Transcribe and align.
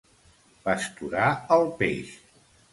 Pasturar 0.63 1.29
el 1.59 1.71
peix. 1.85 2.19